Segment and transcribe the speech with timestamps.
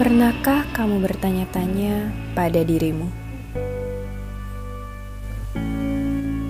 [0.00, 3.04] Pernahkah kamu bertanya-tanya pada dirimu,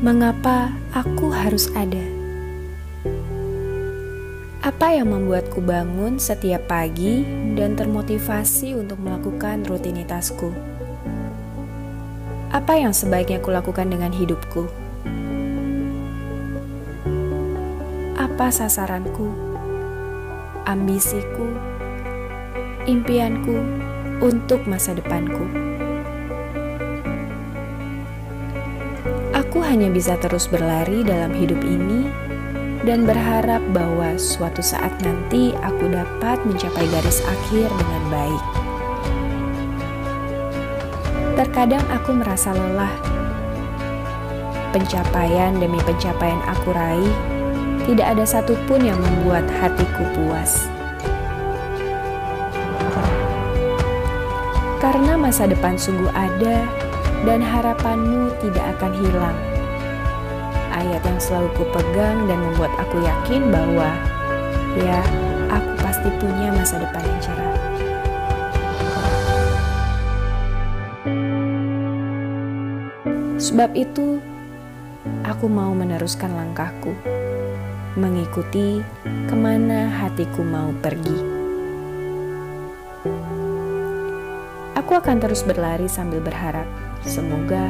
[0.06, 1.98] mengapa aku harus ada?
[4.62, 7.26] Apa yang membuatku bangun setiap pagi
[7.58, 10.54] dan termotivasi untuk melakukan rutinitasku?
[12.54, 14.81] Apa yang sebaiknya kulakukan dengan hidupku?
[18.32, 19.28] Apa sasaranku?
[20.64, 21.72] Ambisiku?
[22.86, 23.62] impianku
[24.24, 25.46] untuk masa depanku.
[29.36, 32.08] Aku hanya bisa terus berlari dalam hidup ini
[32.82, 38.42] dan berharap bahwa suatu saat nanti aku dapat mencapai garis akhir dengan baik.
[41.36, 42.96] Terkadang aku merasa lelah.
[44.72, 47.12] Pencapaian demi pencapaian aku raih,
[47.88, 50.70] tidak ada satupun yang membuat hatiku puas.
[54.82, 56.66] karena masa depan sungguh ada
[57.22, 59.38] dan harapanmu tidak akan hilang.
[60.74, 63.94] Ayat yang selalu kupegang dan membuat aku yakin bahwa
[64.74, 64.98] ya,
[65.54, 67.54] aku pasti punya masa depan yang cerah.
[73.38, 74.18] Sebab itu,
[75.22, 76.90] aku mau meneruskan langkahku,
[77.92, 81.18] mengikuti ke mana hatiku mau pergi.
[84.72, 86.64] Aku akan terus berlari sambil berharap,
[87.04, 87.68] semoga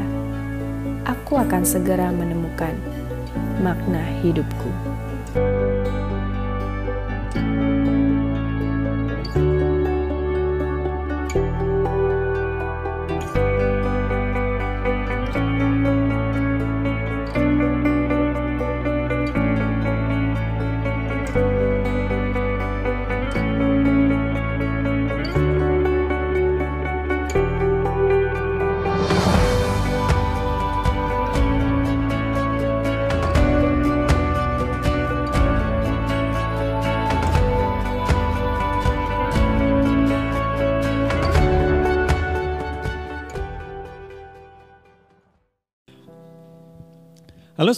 [1.03, 2.79] aku akan segera menemukan
[3.59, 4.71] makna hidupku.
[5.35, 5.72] Halo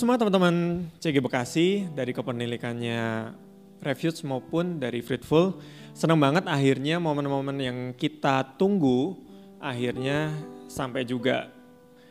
[0.05, 3.33] semua teman-teman CG Bekasi dari kepemilikannya
[3.81, 5.57] Refuge maupun dari Fruitful.
[5.97, 9.17] Senang banget akhirnya momen-momen yang kita tunggu
[9.57, 10.29] akhirnya
[10.69, 11.49] sampai juga.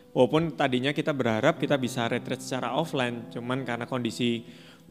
[0.09, 4.41] Walaupun tadinya kita berharap kita bisa retreat secara offline, cuman karena kondisi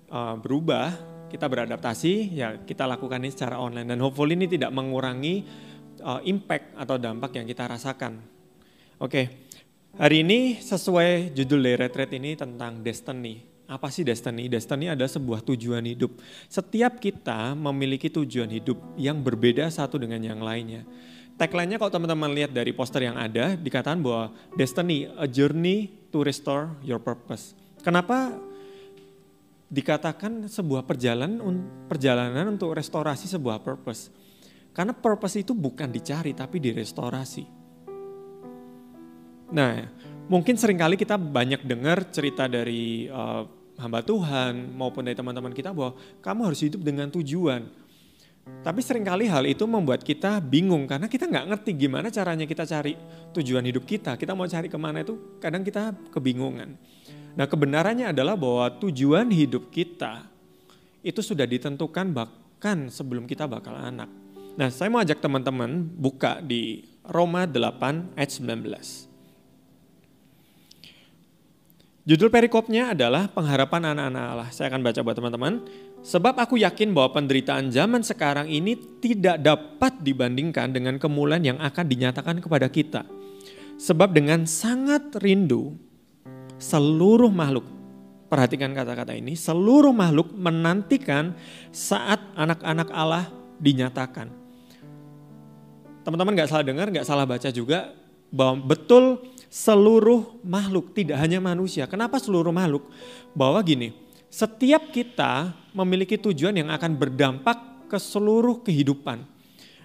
[0.07, 0.95] uh, berubah,
[1.27, 3.91] kita beradaptasi, ya kita lakukan ini secara online.
[3.91, 5.43] Dan hopefully ini tidak mengurangi
[6.07, 8.23] uh, impact atau dampak yang kita rasakan.
[9.03, 9.42] Oke, okay.
[9.93, 13.45] Hari ini sesuai judul dari retreat ini tentang destiny.
[13.69, 14.49] Apa sih destiny?
[14.49, 16.17] Destiny adalah sebuah tujuan hidup.
[16.49, 20.89] Setiap kita memiliki tujuan hidup yang berbeda satu dengan yang lainnya.
[21.37, 26.73] Tagline-nya kalau teman-teman lihat dari poster yang ada, dikatakan bahwa destiny, a journey to restore
[26.81, 27.53] your purpose.
[27.85, 28.33] Kenapa
[29.69, 31.37] dikatakan sebuah perjalanan
[31.85, 34.09] perjalanan untuk restorasi sebuah purpose?
[34.73, 37.62] Karena purpose itu bukan dicari tapi direstorasi.
[39.53, 39.85] Nah,
[40.33, 43.45] mungkin sering kali kita banyak dengar cerita dari uh,
[43.77, 45.93] hamba Tuhan maupun dari teman-teman kita bahwa
[46.25, 47.69] kamu harus hidup dengan tujuan.
[48.43, 52.67] Tapi sering kali hal itu membuat kita bingung karena kita nggak ngerti gimana caranya kita
[52.67, 52.99] cari
[53.31, 54.19] tujuan hidup kita.
[54.19, 56.75] Kita mau cari ke mana itu kadang kita kebingungan.
[57.39, 60.27] Nah kebenarannya adalah bahwa tujuan hidup kita
[61.07, 64.11] itu sudah ditentukan bahkan sebelum kita bakal anak.
[64.59, 69.12] Nah saya mau ajak teman-teman buka di Roma 8 ayat 19.
[72.03, 74.49] Judul perikopnya adalah pengharapan anak-anak Allah.
[74.51, 75.63] Saya akan baca buat teman-teman.
[76.03, 81.87] Sebab aku yakin bahwa penderitaan zaman sekarang ini tidak dapat dibandingkan dengan kemuliaan yang akan
[81.87, 83.07] dinyatakan kepada kita.
[83.79, 85.79] Sebab dengan sangat rindu
[86.59, 87.71] seluruh makhluk,
[88.27, 91.39] perhatikan kata-kata ini, seluruh makhluk menantikan
[91.71, 93.31] saat anak-anak Allah
[93.63, 94.27] dinyatakan.
[96.03, 97.95] Teman-teman gak salah dengar, gak salah baca juga
[98.35, 99.23] bahwa betul
[99.53, 101.85] seluruh makhluk, tidak hanya manusia.
[101.85, 102.89] Kenapa seluruh makhluk?
[103.37, 103.93] Bahwa gini,
[104.33, 109.29] setiap kita memiliki tujuan yang akan berdampak ke seluruh kehidupan.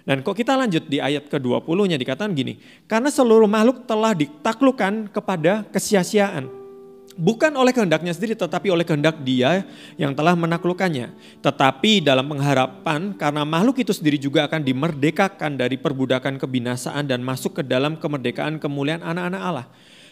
[0.08, 2.56] Dan kok kita lanjut di ayat ke-20-nya dikatakan gini,
[2.88, 6.57] karena seluruh makhluk telah ditaklukkan kepada kesia-siaan
[7.18, 9.66] bukan oleh kehendaknya sendiri tetapi oleh kehendak dia
[9.98, 11.10] yang telah menaklukkannya.
[11.42, 17.58] Tetapi dalam pengharapan karena makhluk itu sendiri juga akan dimerdekakan dari perbudakan kebinasaan dan masuk
[17.58, 19.66] ke dalam kemerdekaan kemuliaan anak-anak Allah.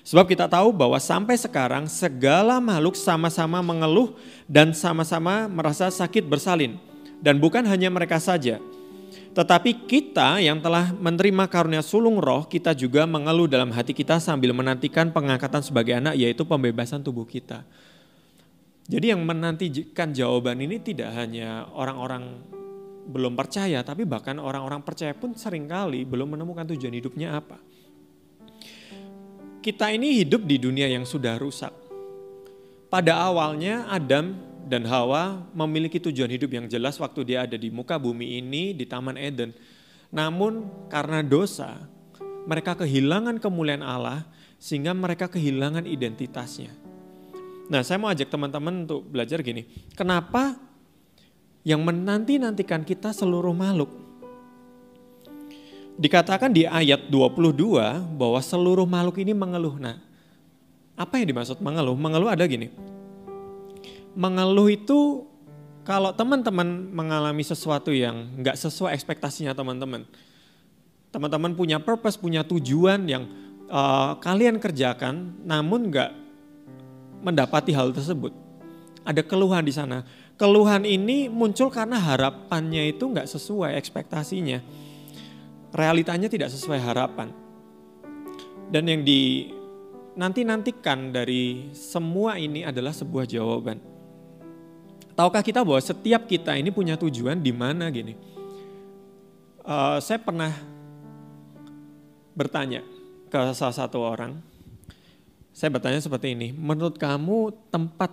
[0.07, 4.15] Sebab kita tahu bahwa sampai sekarang segala makhluk sama-sama mengeluh
[4.47, 6.79] dan sama-sama merasa sakit bersalin.
[7.19, 8.61] Dan bukan hanya mereka saja,
[9.37, 14.57] tetapi kita yang telah menerima karunia sulung roh, kita juga mengeluh dalam hati kita sambil
[14.57, 17.61] menantikan pengangkatan sebagai anak, yaitu pembebasan tubuh kita.
[18.89, 22.41] Jadi yang menantikan jawaban ini tidak hanya orang-orang
[23.13, 27.61] belum percaya, tapi bahkan orang-orang percaya pun sering kali belum menemukan tujuan hidupnya apa.
[29.61, 31.77] Kita ini hidup di dunia yang sudah rusak.
[32.89, 37.95] Pada awalnya Adam dan Hawa memiliki tujuan hidup yang jelas waktu dia ada di muka
[38.03, 39.55] bumi ini di Taman Eden.
[40.11, 41.87] Namun karena dosa,
[42.51, 44.27] mereka kehilangan kemuliaan Allah
[44.59, 46.75] sehingga mereka kehilangan identitasnya.
[47.71, 50.59] Nah saya mau ajak teman-teman untuk belajar gini, kenapa
[51.63, 53.91] yang menanti-nantikan kita seluruh makhluk?
[55.97, 59.81] Dikatakan di ayat 22 bahwa seluruh makhluk ini mengeluh.
[59.81, 59.97] Nah,
[60.93, 61.97] apa yang dimaksud mengeluh?
[61.97, 62.69] Mengeluh ada gini,
[64.17, 65.29] mengeluh itu
[65.87, 70.03] kalau teman-teman mengalami sesuatu yang nggak sesuai ekspektasinya teman-teman,
[71.15, 73.29] teman-teman punya purpose, punya tujuan yang
[73.71, 76.11] uh, kalian kerjakan, namun nggak
[77.23, 78.35] mendapati hal tersebut.
[79.07, 80.03] Ada keluhan di sana.
[80.35, 84.59] Keluhan ini muncul karena harapannya itu nggak sesuai ekspektasinya.
[85.71, 87.31] Realitanya tidak sesuai harapan.
[88.67, 89.55] Dan yang di
[90.19, 93.96] nanti-nantikan dari semua ini adalah sebuah jawaban
[95.17, 98.13] Tahukah kita bahwa setiap kita ini punya tujuan di mana gini?
[99.65, 100.53] Uh, saya pernah
[102.37, 102.85] bertanya
[103.33, 104.37] ke salah satu orang,
[105.57, 108.13] saya bertanya seperti ini, menurut kamu tempat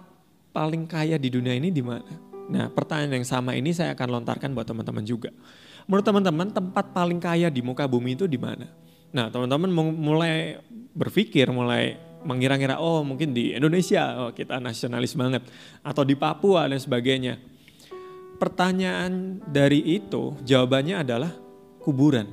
[0.56, 2.08] paling kaya di dunia ini di mana?
[2.48, 5.28] Nah pertanyaan yang sama ini saya akan lontarkan buat teman-teman juga.
[5.92, 8.72] Menurut teman-teman tempat paling kaya di muka bumi itu di mana?
[9.12, 10.56] Nah teman-teman mulai
[10.96, 15.44] berpikir, mulai mengira-ngira oh mungkin di Indonesia oh kita nasionalis banget
[15.84, 17.40] atau di Papua dan sebagainya.
[18.40, 21.32] Pertanyaan dari itu jawabannya adalah
[21.80, 22.28] kuburan.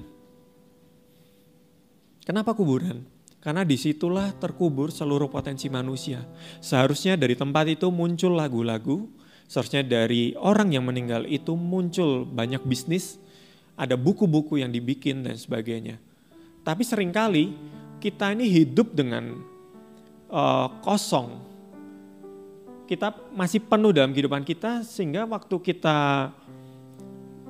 [2.25, 3.07] Kenapa kuburan?
[3.41, 6.23] Karena di situlah terkubur seluruh potensi manusia.
[6.61, 9.09] Seharusnya dari tempat itu muncul lagu-lagu,
[9.49, 13.17] seharusnya dari orang yang meninggal itu muncul banyak bisnis,
[13.81, 15.97] ada buku-buku yang dibikin dan sebagainya.
[16.61, 17.57] Tapi sering kali
[18.05, 19.41] kita ini hidup dengan
[20.31, 21.37] uh, kosong.
[22.87, 26.31] Kita masih penuh dalam kehidupan kita sehingga waktu kita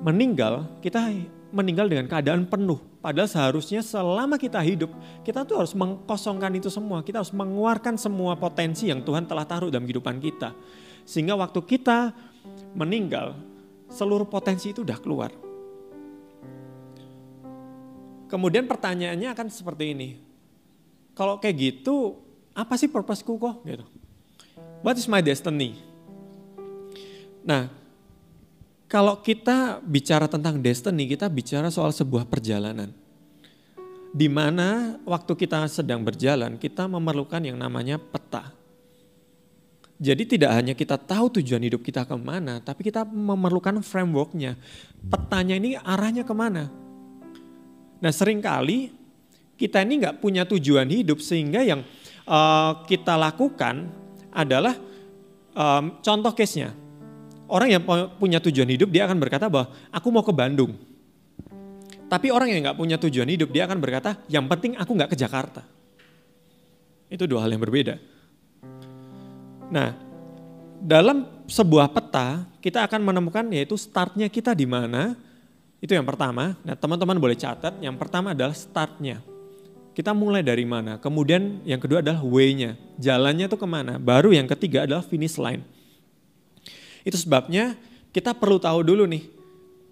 [0.01, 1.09] meninggal, kita
[1.49, 2.77] meninggal dengan keadaan penuh.
[3.01, 4.93] Padahal seharusnya selama kita hidup,
[5.25, 7.01] kita tuh harus mengkosongkan itu semua.
[7.01, 10.53] Kita harus mengeluarkan semua potensi yang Tuhan telah taruh dalam kehidupan kita.
[11.01, 12.13] Sehingga waktu kita
[12.77, 13.33] meninggal,
[13.89, 15.33] seluruh potensi itu udah keluar.
[18.29, 20.09] Kemudian pertanyaannya akan seperti ini.
[21.17, 23.85] Kalau kayak gitu, apa sih purposeku kok gitu.
[24.81, 25.77] What is my destiny?
[27.45, 27.69] Nah,
[28.91, 32.91] kalau kita bicara tentang destiny, kita bicara soal sebuah perjalanan.
[34.11, 38.51] Di mana waktu kita sedang berjalan, kita memerlukan yang namanya peta.
[40.01, 44.57] Jadi tidak hanya kita tahu tujuan hidup kita ke mana, tapi kita memerlukan frameworknya.
[45.07, 46.67] Petanya ini arahnya ke mana.
[48.01, 48.89] Nah sering kali
[49.61, 51.85] kita ini nggak punya tujuan hidup sehingga yang
[52.25, 53.89] uh, kita lakukan
[54.31, 54.75] adalah
[55.55, 56.73] um, contoh case-nya.
[57.51, 57.83] Orang yang
[58.15, 60.71] punya tujuan hidup dia akan berkata bahwa aku mau ke Bandung.
[62.07, 65.17] Tapi orang yang nggak punya tujuan hidup dia akan berkata yang penting aku nggak ke
[65.19, 65.63] Jakarta.
[67.11, 67.99] Itu dua hal yang berbeda.
[69.71, 69.95] Nah,
[70.79, 75.15] dalam sebuah peta kita akan menemukan yaitu startnya kita di mana.
[75.81, 76.55] Itu yang pertama.
[76.61, 77.73] Nah teman-teman boleh catat.
[77.81, 79.19] Yang pertama adalah startnya.
[80.01, 80.97] Kita mulai dari mana?
[80.97, 82.73] Kemudian yang kedua adalah way-nya.
[82.97, 84.01] Jalannya itu ke mana?
[84.01, 85.61] Baru yang ketiga adalah finish line.
[87.05, 87.77] Itu sebabnya
[88.09, 89.29] kita perlu tahu dulu nih,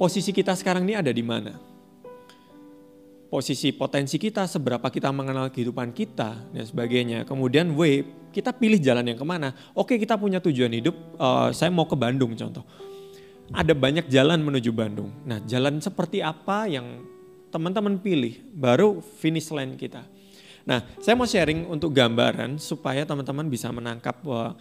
[0.01, 1.61] posisi kita sekarang ini ada di mana.
[3.29, 7.29] Posisi potensi kita, seberapa kita mengenal kehidupan kita, dan sebagainya.
[7.29, 8.01] Kemudian way,
[8.33, 9.53] kita pilih jalan yang ke mana.
[9.77, 12.65] Oke kita punya tujuan hidup, uh, saya mau ke Bandung contoh.
[13.53, 15.13] Ada banyak jalan menuju Bandung.
[15.29, 17.05] Nah jalan seperti apa yang
[17.49, 20.05] teman-teman pilih, baru finish line kita.
[20.69, 24.53] Nah, saya mau sharing untuk gambaran supaya teman-teman bisa menangkap bahwa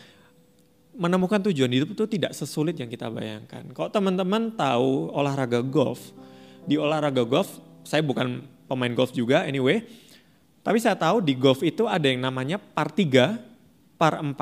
[0.98, 3.62] menemukan tujuan hidup itu tidak sesulit yang kita bayangkan.
[3.70, 6.10] Kalau teman-teman tahu olahraga golf,
[6.66, 9.84] di olahraga golf, saya bukan pemain golf juga anyway,
[10.66, 13.38] tapi saya tahu di golf itu ada yang namanya par 3,
[13.96, 14.34] par 4,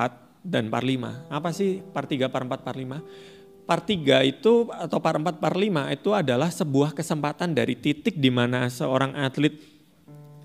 [0.47, 1.29] dan par 5.
[1.29, 3.36] Apa sih par 3, par 4, par 5?
[3.67, 8.31] Par 3 itu atau par 4, par 5 itu adalah sebuah kesempatan dari titik di
[8.31, 9.59] mana seorang atlet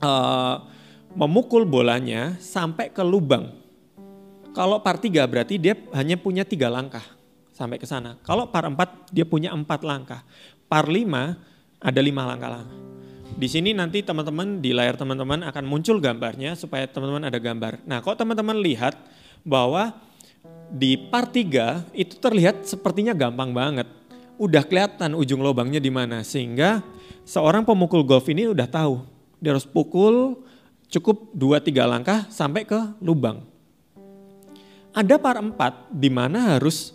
[0.01, 0.65] uh,
[1.13, 3.53] memukul bolanya sampai ke lubang.
[4.51, 7.05] Kalau par tiga berarti dia hanya punya tiga langkah
[7.55, 8.19] sampai ke sana.
[8.25, 10.25] Kalau par empat dia punya empat langkah.
[10.67, 11.39] Par lima
[11.79, 12.79] ada lima langkah-langkah.
[13.31, 17.79] Di sini nanti teman-teman di layar teman-teman akan muncul gambarnya supaya teman-teman ada gambar.
[17.87, 18.99] Nah, kalau teman-teman lihat
[19.47, 19.95] bahwa
[20.71, 23.87] di par tiga itu terlihat sepertinya gampang banget.
[24.39, 26.81] Udah kelihatan ujung lubangnya di mana sehingga
[27.27, 29.03] seorang pemukul golf ini udah tahu
[29.41, 30.39] dia harus pukul
[30.87, 33.41] cukup 2-3 langkah sampai ke lubang.
[34.93, 36.93] Ada par 4 di mana harus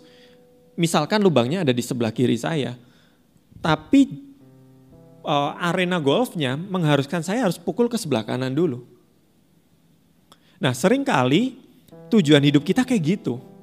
[0.79, 2.79] misalkan lubangnya ada di sebelah kiri saya.
[3.59, 4.01] Tapi
[5.25, 8.85] uh, arena golfnya mengharuskan saya harus pukul ke sebelah kanan dulu.
[10.63, 11.59] Nah sering kali
[12.07, 13.56] tujuan hidup kita kayak gitu.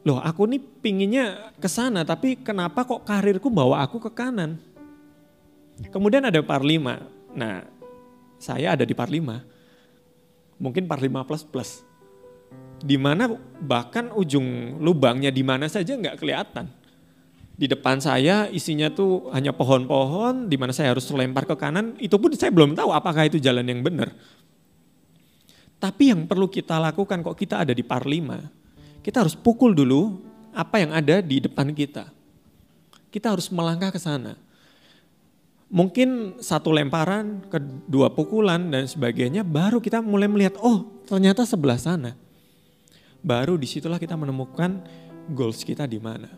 [0.00, 4.56] Loh aku nih pinginnya ke sana tapi kenapa kok karirku bawa aku ke kanan?
[5.92, 7.36] Kemudian ada par 5.
[7.36, 7.64] Nah
[8.40, 10.60] saya ada di 5.
[10.60, 11.70] Mungkin 5 plus plus.
[12.80, 13.28] Di mana
[13.60, 16.80] bahkan ujung lubangnya di mana saja nggak kelihatan.
[17.60, 22.16] Di depan saya isinya tuh hanya pohon-pohon, di mana saya harus lempar ke kanan, itu
[22.16, 24.16] pun saya belum tahu apakah itu jalan yang benar.
[25.76, 28.59] Tapi yang perlu kita lakukan kok kita ada di par 5,
[29.00, 32.08] kita harus pukul dulu apa yang ada di depan kita.
[33.10, 34.38] Kita harus melangkah ke sana
[35.70, 42.18] mungkin satu lemparan, kedua pukulan dan sebagainya, baru kita mulai melihat, oh ternyata sebelah sana.
[43.22, 44.82] Baru di situlah kita menemukan
[45.30, 46.28] goals kita di mana.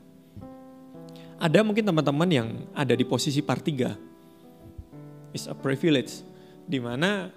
[1.43, 5.35] Ada mungkin teman-teman yang ada di posisi part 3.
[5.35, 6.23] It's a privilege.
[6.69, 7.33] Di mana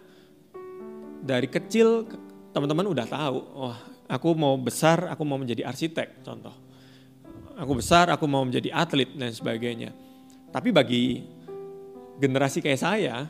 [1.26, 2.06] dari kecil
[2.54, 6.54] teman-teman udah tahu, oh aku mau besar, aku mau menjadi arsitek contoh.
[7.56, 9.96] Aku besar, aku mau menjadi atlet dan sebagainya.
[10.52, 11.24] Tapi bagi
[12.20, 13.28] generasi kayak saya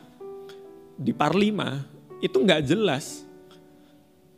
[0.96, 3.22] di par 5 itu nggak jelas.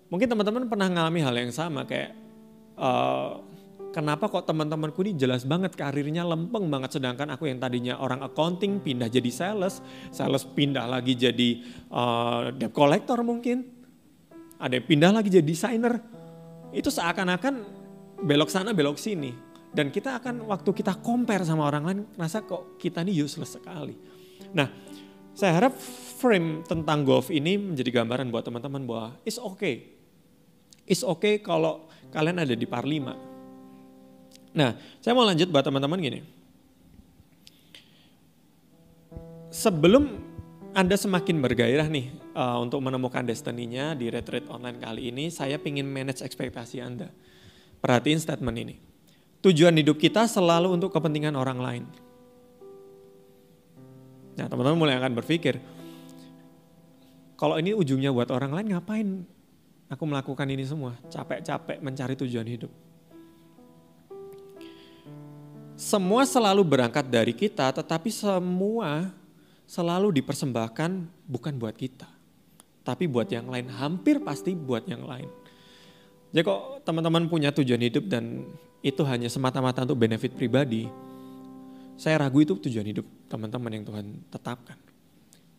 [0.08, 2.16] Mungkin teman-teman pernah ngalami hal yang sama kayak
[2.80, 3.44] uh,
[3.92, 8.80] kenapa kok teman-temanku ini jelas banget karirnya lempeng banget sedangkan aku yang tadinya orang accounting
[8.80, 11.60] pindah jadi sales, sales pindah lagi jadi
[11.92, 13.76] uh, debt collector mungkin.
[14.58, 16.17] Ada yang pindah lagi jadi desainer.
[16.72, 17.54] Itu seakan-akan
[18.24, 19.32] belok sana belok sini.
[19.68, 23.92] Dan kita akan waktu kita compare sama orang lain rasa kok kita ini useless sekali.
[24.56, 24.68] Nah,
[25.36, 25.76] saya harap
[26.18, 29.94] frame tentang golf ini menjadi gambaran buat teman-teman bahwa it's okay.
[30.88, 34.56] It's okay kalau kalian ada di par 5.
[34.56, 36.20] Nah, saya mau lanjut buat teman-teman gini.
[39.52, 40.16] Sebelum
[40.72, 45.90] Anda semakin bergairah nih uh, untuk menemukan destininya di retreat online kali ini, saya ingin
[45.90, 47.10] manage ekspektasi Anda.
[47.82, 48.76] Perhatiin statement ini.
[49.42, 51.84] Tujuan hidup kita selalu untuk kepentingan orang lain.
[54.38, 55.58] Nah teman-teman mulai akan berpikir,
[57.34, 59.08] kalau ini ujungnya buat orang lain ngapain
[59.90, 60.94] aku melakukan ini semua?
[61.10, 62.70] Capek-capek mencari tujuan hidup.
[65.78, 69.14] Semua selalu berangkat dari kita, tetapi semua
[69.70, 72.17] selalu dipersembahkan bukan buat kita.
[72.88, 75.28] Tapi buat yang lain, hampir pasti buat yang lain.
[76.32, 78.48] Jadi kok teman-teman punya tujuan hidup dan
[78.80, 80.88] itu hanya semata-mata untuk benefit pribadi,
[82.00, 84.80] saya ragu itu tujuan hidup teman-teman yang Tuhan tetapkan.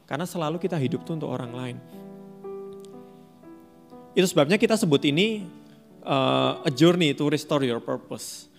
[0.10, 1.78] Karena selalu kita hidup tuh untuk orang lain.
[4.18, 5.46] Itu sebabnya kita sebut ini
[6.02, 8.50] uh, a journey to restore your purpose.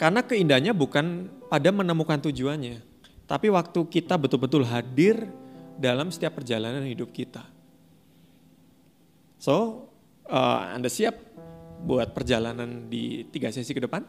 [0.00, 2.80] Karena keindahannya bukan pada menemukan tujuannya,
[3.28, 5.28] tapi waktu kita betul-betul hadir
[5.76, 7.57] dalam setiap perjalanan hidup kita.
[9.38, 9.86] So,
[10.26, 11.14] uh, Anda siap
[11.86, 14.02] buat perjalanan di tiga sesi ke depan?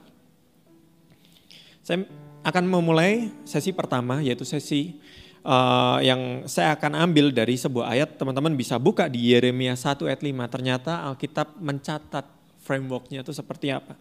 [1.85, 2.05] Saya
[2.41, 4.97] akan memulai sesi pertama yaitu sesi
[5.45, 10.21] uh, yang saya akan ambil dari sebuah ayat teman-teman bisa buka di Yeremia 1 ayat
[10.25, 12.25] 5 ternyata Alkitab mencatat
[12.63, 13.97] frameworknya itu seperti apa.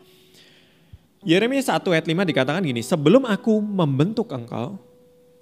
[1.27, 4.79] Yeremia 1 ayat 5 dikatakan gini, sebelum aku membentuk engkau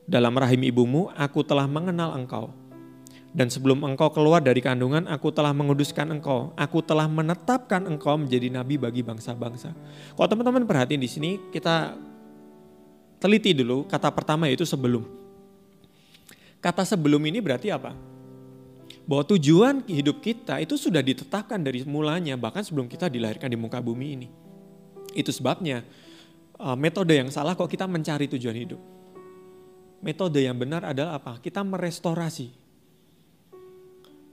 [0.08, 2.48] dalam rahim ibumu, aku telah mengenal engkau.
[3.36, 6.56] Dan sebelum engkau keluar dari kandungan, aku telah menguduskan engkau.
[6.56, 9.76] Aku telah menetapkan engkau menjadi nabi bagi bangsa-bangsa.
[10.16, 11.92] Kalau teman-teman perhatiin di sini, kita
[13.20, 15.04] teliti dulu kata pertama yaitu sebelum.
[16.64, 17.92] Kata sebelum ini berarti apa?
[19.04, 23.84] Bahwa tujuan hidup kita itu sudah ditetapkan dari mulanya bahkan sebelum kita dilahirkan di muka
[23.84, 24.28] bumi ini.
[25.12, 25.84] Itu sebabnya
[26.56, 28.80] uh, metode yang salah kok kita mencari tujuan hidup.
[30.00, 31.36] Metode yang benar adalah apa?
[31.36, 32.65] Kita merestorasi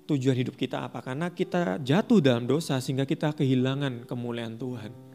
[0.08, 1.00] tujuan hidup kita apa?
[1.00, 5.14] Karena kita jatuh dalam dosa sehingga kita kehilangan kemuliaan Tuhan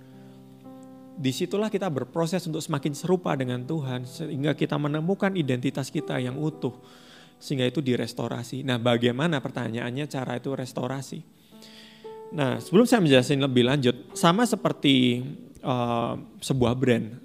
[1.18, 6.38] di situlah kita berproses untuk semakin serupa dengan Tuhan sehingga kita menemukan identitas kita yang
[6.38, 6.78] utuh
[7.42, 8.62] sehingga itu direstorasi.
[8.62, 11.18] Nah, bagaimana pertanyaannya cara itu restorasi?
[12.34, 15.26] Nah, sebelum saya menjelaskan lebih lanjut, sama seperti
[15.62, 17.18] uh, sebuah brand,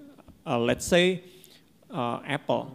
[0.46, 1.22] uh, let's say
[1.94, 2.74] uh, Apple.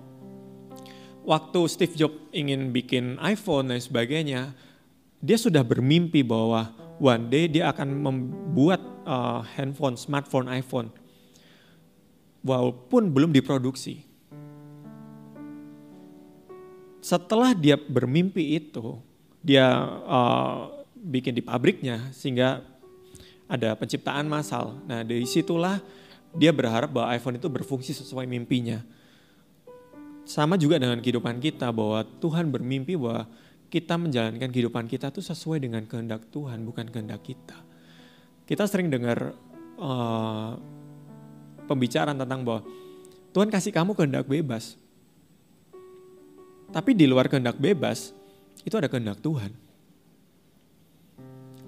[1.27, 4.55] Waktu Steve Jobs ingin bikin iPhone dan sebagainya,
[5.19, 10.91] dia sudah bermimpi bahwa one day dia akan membuat uh, handphone, smartphone, iPhone,
[12.43, 14.09] walaupun belum diproduksi
[17.09, 19.01] setelah dia bermimpi itu,
[19.41, 19.65] dia
[20.05, 22.61] uh, bikin di pabriknya sehingga
[23.49, 24.77] ada penciptaan massal.
[24.85, 25.81] Nah dari situlah
[26.37, 28.85] dia berharap bahwa iPhone itu berfungsi sesuai mimpinya.
[30.29, 33.25] Sama juga dengan kehidupan kita bahwa Tuhan bermimpi bahwa
[33.69, 37.57] kita menjalankan kehidupan kita itu sesuai dengan kehendak Tuhan bukan kehendak kita.
[38.49, 39.37] Kita sering dengar
[39.77, 40.57] uh,
[41.69, 42.65] pembicaraan tentang bahwa
[43.37, 44.81] Tuhan kasih kamu kehendak bebas.
[46.73, 48.13] Tapi di luar kehendak bebas,
[48.65, 49.53] itu ada kehendak Tuhan.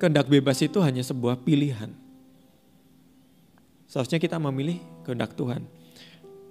[0.00, 1.92] Kehendak bebas itu hanya sebuah pilihan.
[3.84, 5.64] Seharusnya kita memilih kehendak Tuhan.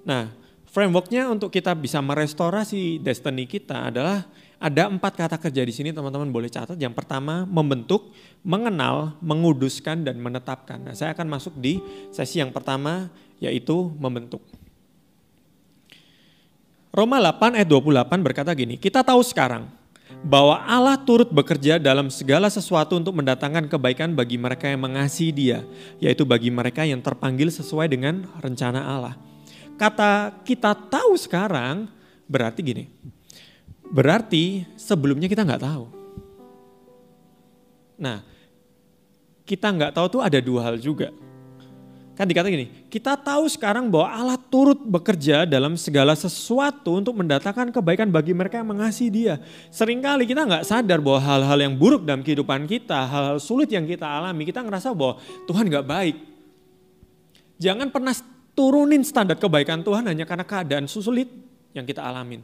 [0.06, 0.30] Nah,
[0.70, 4.30] frameworknya untuk kita bisa merestorasi destiny kita adalah
[4.60, 6.76] ada empat kata kerja di sini teman-teman boleh catat.
[6.76, 8.12] Yang pertama membentuk,
[8.44, 10.84] mengenal, menguduskan, dan menetapkan.
[10.84, 11.80] Nah saya akan masuk di
[12.12, 13.08] sesi yang pertama
[13.40, 14.44] yaitu membentuk.
[16.92, 19.72] Roma 8 ayat 28 berkata gini, kita tahu sekarang
[20.20, 25.64] bahwa Allah turut bekerja dalam segala sesuatu untuk mendatangkan kebaikan bagi mereka yang mengasihi dia,
[26.04, 29.16] yaitu bagi mereka yang terpanggil sesuai dengan rencana Allah.
[29.80, 31.88] Kata kita tahu sekarang
[32.28, 32.84] berarti gini,
[33.90, 35.86] berarti sebelumnya kita nggak tahu.
[38.00, 38.24] Nah,
[39.44, 41.12] kita nggak tahu tuh ada dua hal juga.
[42.20, 47.72] Kan dikatakan gini, kita tahu sekarang bahwa Allah turut bekerja dalam segala sesuatu untuk mendatangkan
[47.72, 49.36] kebaikan bagi mereka yang mengasihi dia.
[49.72, 54.04] Seringkali kita nggak sadar bahwa hal-hal yang buruk dalam kehidupan kita, hal-hal sulit yang kita
[54.04, 55.16] alami, kita ngerasa bahwa
[55.48, 56.16] Tuhan nggak baik.
[57.56, 58.12] Jangan pernah
[58.52, 61.32] turunin standar kebaikan Tuhan hanya karena keadaan sulit
[61.72, 62.44] yang kita alamin.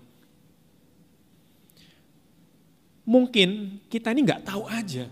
[3.06, 5.06] Mungkin kita ini nggak tahu aja.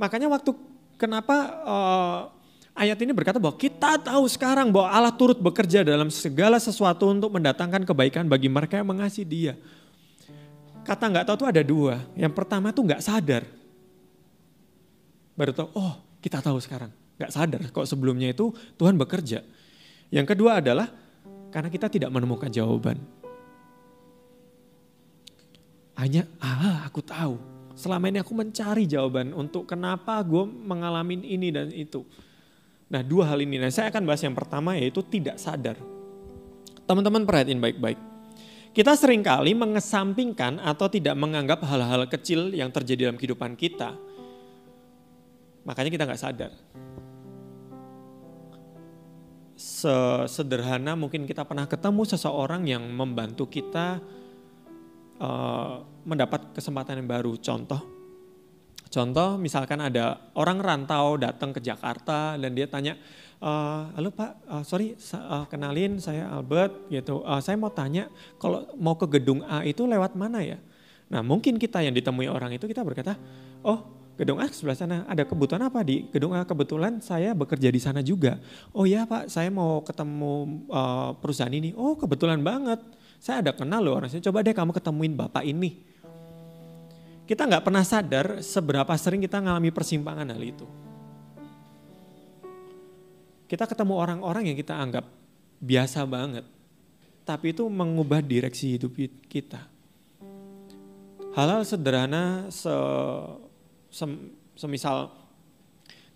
[0.00, 0.50] Makanya waktu
[0.96, 2.20] kenapa uh,
[2.72, 7.28] Ayat ini berkata bahwa kita tahu sekarang bahwa Allah turut bekerja dalam segala sesuatu untuk
[7.28, 9.54] mendatangkan kebaikan bagi mereka yang mengasihi dia.
[10.80, 12.00] Kata nggak tahu itu ada dua.
[12.16, 13.44] Yang pertama tuh nggak sadar.
[15.36, 16.88] Baru tahu, oh kita tahu sekarang.
[17.20, 19.44] Nggak sadar kok sebelumnya itu Tuhan bekerja.
[20.08, 20.88] Yang kedua adalah
[21.52, 22.96] karena kita tidak menemukan jawaban.
[26.02, 27.38] Hanya, ah aku tahu.
[27.78, 32.02] Selama ini aku mencari jawaban untuk kenapa gue mengalami ini dan itu.
[32.90, 35.78] Nah dua hal ini, nah saya akan bahas yang pertama yaitu tidak sadar.
[36.90, 38.02] Teman-teman perhatiin baik-baik.
[38.74, 43.94] Kita sering kali mengesampingkan atau tidak menganggap hal-hal kecil yang terjadi dalam kehidupan kita.
[45.62, 46.52] Makanya kita nggak sadar.
[50.26, 54.02] Sederhana mungkin kita pernah ketemu seseorang yang membantu kita
[55.22, 57.38] uh, mendapat kesempatan yang baru.
[57.38, 58.02] Contoh,
[58.92, 63.00] Contoh misalkan ada orang rantau datang ke Jakarta dan dia tanya,
[63.40, 63.50] e,
[63.96, 67.24] halo Pak, uh, sorry uh, kenalin saya Albert gitu.
[67.24, 70.60] Uh, saya mau tanya kalau mau ke gedung A itu lewat mana ya?
[71.08, 73.16] Nah mungkin kita yang ditemui orang itu kita berkata,
[73.64, 73.80] oh
[74.20, 78.04] gedung A sebelah sana ada kebutuhan apa di gedung A kebetulan saya bekerja di sana
[78.04, 78.44] juga.
[78.76, 81.72] Oh ya Pak, saya mau ketemu uh, perusahaan ini.
[81.80, 82.84] Oh kebetulan banget,
[83.22, 84.18] saya ada kenal loh orang sini.
[84.26, 85.92] Coba deh kamu ketemuin bapak ini
[87.22, 90.66] kita nggak pernah sadar seberapa sering kita mengalami persimpangan hal itu.
[93.46, 95.06] Kita ketemu orang-orang yang kita anggap
[95.62, 96.44] biasa banget,
[97.22, 98.96] tapi itu mengubah direksi hidup
[99.30, 99.64] kita.
[101.32, 102.74] Hal-hal sederhana, se,
[103.88, 104.04] se,
[104.52, 105.08] semisal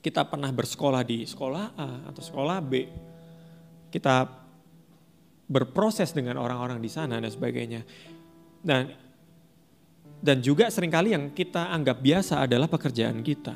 [0.05, 2.73] kita pernah bersekolah di sekolah A atau sekolah B,
[3.88, 4.29] kita
[5.46, 7.87] berproses dengan orang-orang di sana dan sebagainya.
[8.62, 8.90] Dan
[10.20, 13.54] dan juga sering kali yang kita anggap biasa adalah pekerjaan kita.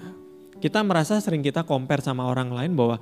[0.61, 3.01] Kita merasa sering kita compare sama orang lain bahwa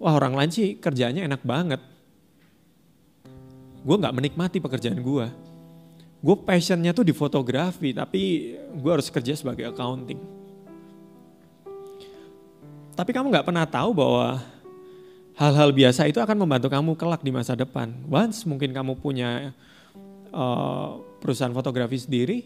[0.00, 1.80] wah orang lain sih kerjanya enak banget.
[3.86, 5.26] Gue gak menikmati pekerjaan gue.
[6.24, 10.18] Gue passionnya tuh di fotografi tapi gue harus kerja sebagai accounting.
[12.96, 14.40] Tapi kamu gak pernah tahu bahwa
[15.36, 17.92] hal-hal biasa itu akan membantu kamu kelak di masa depan.
[18.08, 19.52] Once mungkin kamu punya
[20.32, 22.38] uh, perusahaan fotografi sendiri,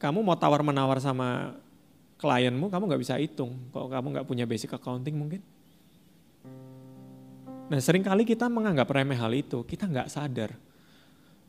[0.00, 1.54] kamu mau tawar menawar sama
[2.16, 3.56] klienmu, kamu nggak bisa hitung.
[3.70, 5.40] Kalau kamu nggak punya basic accounting mungkin.
[7.70, 10.56] Nah sering kali kita menganggap remeh hal itu, kita nggak sadar.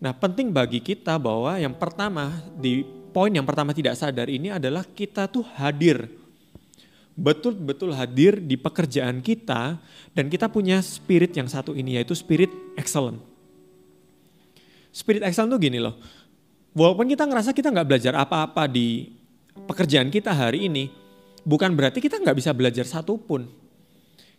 [0.03, 2.83] Nah penting bagi kita bahwa yang pertama di
[3.15, 6.20] poin yang pertama tidak sadar ini adalah kita tuh hadir.
[7.11, 9.77] Betul-betul hadir di pekerjaan kita
[10.15, 13.19] dan kita punya spirit yang satu ini yaitu spirit excellent.
[14.91, 15.99] Spirit excellent tuh gini loh,
[16.71, 19.11] walaupun kita ngerasa kita nggak belajar apa-apa di
[19.67, 20.91] pekerjaan kita hari ini,
[21.43, 23.47] bukan berarti kita nggak bisa belajar satupun.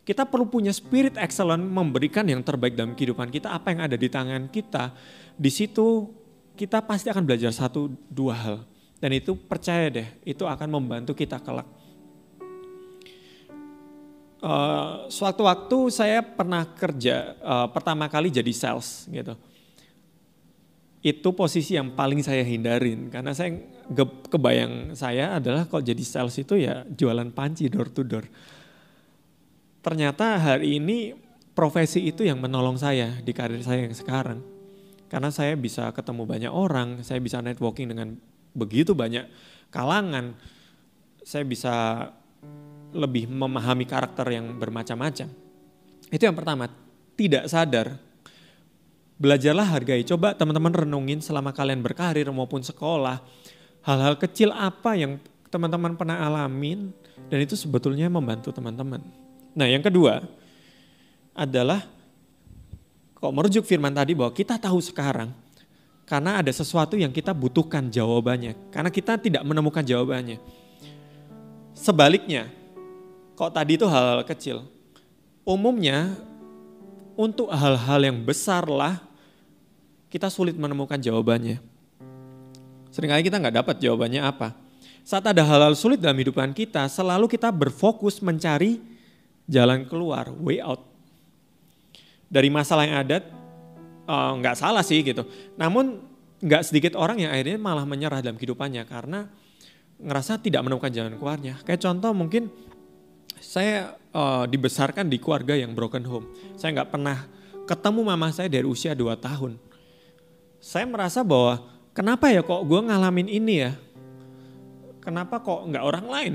[0.02, 4.10] Kita perlu punya spirit excellent memberikan yang terbaik dalam kehidupan kita, apa yang ada di
[4.10, 4.90] tangan kita.
[5.38, 6.10] Di situ
[6.58, 8.56] kita pasti akan belajar satu dua hal.
[8.98, 11.66] Dan itu percaya deh, itu akan membantu kita kelak.
[14.42, 19.38] Uh, suatu waktu saya pernah kerja uh, pertama kali jadi sales gitu.
[20.98, 23.54] Itu posisi yang paling saya hindarin karena saya
[24.26, 28.26] kebayang saya adalah kalau jadi sales itu ya jualan panci door to door
[29.82, 31.12] ternyata hari ini
[31.52, 34.40] profesi itu yang menolong saya di karir saya yang sekarang.
[35.10, 38.16] Karena saya bisa ketemu banyak orang, saya bisa networking dengan
[38.56, 39.28] begitu banyak
[39.68, 40.32] kalangan,
[41.20, 42.08] saya bisa
[42.92, 45.28] lebih memahami karakter yang bermacam-macam.
[46.12, 46.68] Itu yang pertama,
[47.16, 47.96] tidak sadar.
[49.16, 53.22] Belajarlah hargai, coba teman-teman renungin selama kalian berkarir maupun sekolah,
[53.86, 55.16] hal-hal kecil apa yang
[55.52, 56.90] teman-teman pernah alamin
[57.30, 59.04] dan itu sebetulnya membantu teman-teman.
[59.52, 60.24] Nah yang kedua
[61.36, 61.84] adalah
[63.14, 65.30] kok merujuk firman tadi bahwa kita tahu sekarang
[66.02, 68.68] karena ada sesuatu yang kita butuhkan jawabannya.
[68.68, 70.36] Karena kita tidak menemukan jawabannya.
[71.72, 72.52] Sebaliknya,
[73.42, 74.62] kok tadi itu hal, -hal kecil.
[75.42, 76.14] Umumnya
[77.18, 79.02] untuk hal-hal yang besar lah
[80.06, 81.58] kita sulit menemukan jawabannya.
[82.94, 84.54] Seringkali kita nggak dapat jawabannya apa.
[85.02, 88.78] Saat ada hal-hal sulit dalam hidupan kita, selalu kita berfokus mencari
[89.50, 90.78] jalan keluar, way out.
[92.30, 93.26] Dari masalah yang ada,
[94.06, 95.26] uh, nggak salah sih gitu.
[95.58, 95.98] Namun
[96.38, 99.26] nggak sedikit orang yang akhirnya malah menyerah dalam kehidupannya karena
[99.98, 101.58] ngerasa tidak menemukan jalan keluarnya.
[101.66, 102.46] Kayak contoh mungkin
[103.42, 106.26] saya uh, dibesarkan di keluarga yang broken home.
[106.54, 107.26] Saya nggak pernah
[107.66, 109.58] ketemu mama saya dari usia 2 tahun.
[110.62, 111.58] Saya merasa bahwa
[111.90, 113.74] kenapa ya kok gue ngalamin ini ya?
[115.02, 116.34] Kenapa kok nggak orang lain?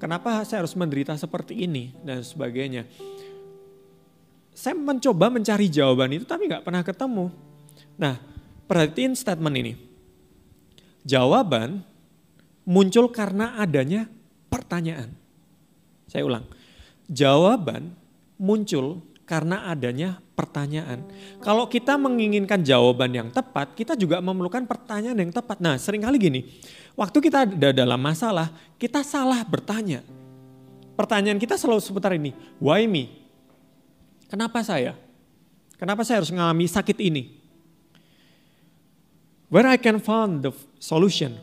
[0.00, 2.88] Kenapa saya harus menderita seperti ini dan sebagainya.
[4.56, 7.30] Saya mencoba mencari jawaban itu tapi nggak pernah ketemu.
[8.00, 8.18] Nah,
[8.66, 9.72] perhatiin statement ini.
[11.04, 11.84] Jawaban
[12.64, 14.08] muncul karena adanya
[14.48, 15.21] pertanyaan.
[16.12, 16.44] Saya ulang.
[17.08, 17.96] Jawaban
[18.36, 21.08] muncul karena adanya pertanyaan.
[21.40, 25.56] Kalau kita menginginkan jawaban yang tepat, kita juga memerlukan pertanyaan yang tepat.
[25.64, 26.40] Nah, sering kali gini,
[26.92, 30.04] waktu kita ada dalam masalah, kita salah bertanya.
[30.92, 33.08] Pertanyaan kita selalu seputar ini, why me?
[34.28, 34.92] Kenapa saya?
[35.80, 37.40] Kenapa saya harus mengalami sakit ini?
[39.48, 41.40] Where I can find the solution?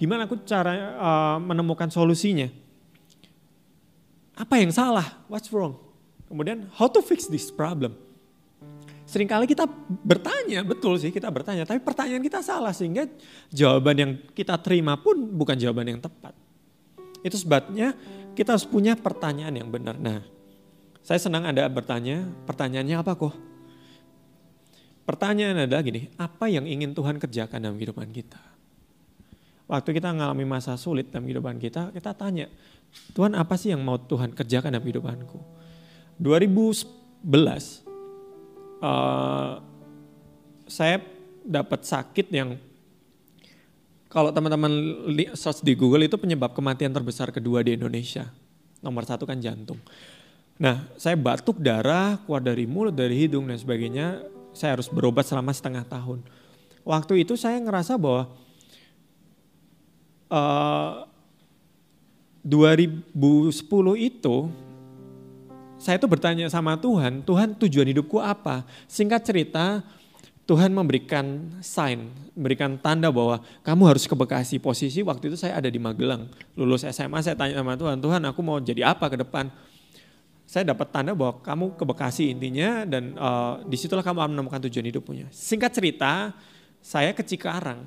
[0.00, 2.63] Gimana aku cara uh, menemukan solusinya?
[4.34, 5.22] Apa yang salah?
[5.30, 5.78] What's wrong?
[6.26, 7.94] Kemudian how to fix this problem?
[9.04, 9.68] Seringkali kita
[10.02, 13.06] bertanya, betul sih kita bertanya, tapi pertanyaan kita salah sehingga
[13.52, 16.32] jawaban yang kita terima pun bukan jawaban yang tepat.
[17.20, 17.94] Itu sebabnya
[18.32, 19.94] kita harus punya pertanyaan yang benar.
[20.00, 20.24] Nah,
[21.04, 23.34] saya senang Anda bertanya, pertanyaannya apa kok?
[25.04, 28.53] Pertanyaan adalah gini, apa yang ingin Tuhan kerjakan dalam kehidupan kita?
[29.64, 32.52] Waktu kita mengalami masa sulit dalam kehidupan kita, kita tanya,
[33.16, 35.40] Tuhan apa sih yang mau Tuhan kerjakan dalam kehidupanku?
[36.20, 37.24] 2011
[38.84, 39.58] uh,
[40.68, 40.96] saya
[41.44, 42.56] dapat sakit yang
[44.12, 44.70] kalau teman-teman
[45.34, 48.30] search di Google itu penyebab kematian terbesar kedua di Indonesia.
[48.78, 49.82] Nomor satu kan jantung.
[50.54, 54.22] Nah, saya batuk darah keluar dari mulut, dari hidung dan sebagainya.
[54.54, 56.22] Saya harus berobat selama setengah tahun.
[56.86, 58.30] Waktu itu saya ngerasa bahwa
[60.34, 61.06] uh,
[62.42, 63.54] eh, 2010
[64.02, 64.36] itu
[65.78, 68.64] saya itu bertanya sama Tuhan, Tuhan tujuan hidupku apa?
[68.88, 69.84] Singkat cerita,
[70.48, 74.56] Tuhan memberikan sign, memberikan tanda bahwa kamu harus ke Bekasi.
[74.56, 76.28] Posisi waktu itu saya ada di Magelang.
[76.56, 79.52] Lulus SMA saya tanya sama Tuhan, Tuhan aku mau jadi apa ke depan?
[80.44, 84.88] Saya dapat tanda bahwa kamu ke Bekasi intinya dan uh, di situlah kamu menemukan tujuan
[84.88, 85.26] hidupnya.
[85.32, 86.32] Singkat cerita,
[86.80, 87.84] saya ke Cikarang,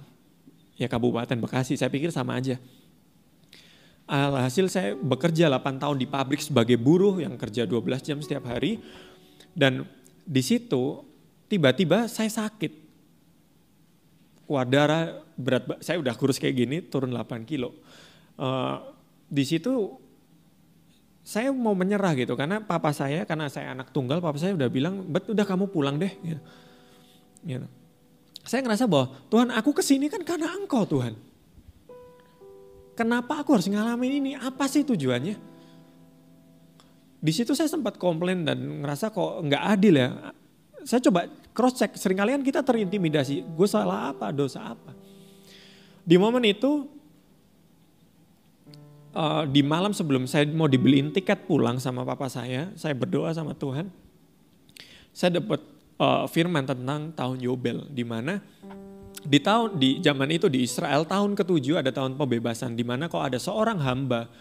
[0.78, 2.62] ya Kabupaten Bekasi, saya pikir sama aja.
[4.08, 8.80] Alhasil saya bekerja 8 tahun di pabrik sebagai buruh yang kerja 12 jam setiap hari.
[9.52, 9.84] Dan
[10.24, 11.04] di situ
[11.52, 12.88] tiba-tiba saya sakit.
[14.48, 17.76] Kuat darah, berat, saya udah kurus kayak gini, turun 8 kilo.
[18.40, 18.80] Uh,
[19.28, 20.00] di situ
[21.28, 25.04] saya mau menyerah gitu karena papa saya karena saya anak tunggal papa saya udah bilang
[25.04, 26.42] bet udah kamu pulang deh gitu.
[27.44, 27.68] gitu.
[28.48, 31.14] Saya ngerasa bahwa Tuhan aku ke sini kan karena engkau Tuhan.
[32.98, 34.32] Kenapa aku harus ngalamin ini?
[34.34, 35.38] Apa sih tujuannya?
[37.22, 40.34] Di situ saya sempat komplain dan ngerasa kok nggak adil ya.
[40.88, 43.44] Saya coba cross check, sering kalian kita terintimidasi.
[43.54, 44.96] Gue salah apa, dosa apa.
[46.08, 46.88] Di momen itu,
[49.12, 53.52] uh, di malam sebelum saya mau dibeliin tiket pulang sama papa saya, saya berdoa sama
[53.52, 53.92] Tuhan.
[55.12, 58.42] Saya dapat uh, firman tentang tahun Yobel, di mana
[59.28, 63.20] di tahun di zaman itu di Israel tahun ketujuh ada tahun pembebasan di mana kok
[63.20, 64.32] ada seorang hamba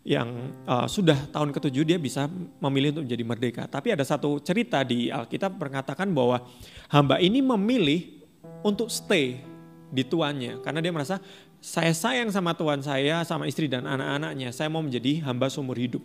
[0.00, 2.24] yang uh, sudah tahun ketujuh dia bisa
[2.62, 3.62] memilih untuk menjadi merdeka.
[3.68, 6.40] Tapi ada satu cerita di Alkitab mengatakan bahwa
[6.88, 8.24] hamba ini memilih
[8.64, 9.44] untuk stay
[9.92, 11.20] di tuannya karena dia merasa
[11.60, 14.48] saya sayang sama tuan saya, sama istri dan anak-anaknya.
[14.56, 16.00] Saya mau menjadi hamba seumur hidup.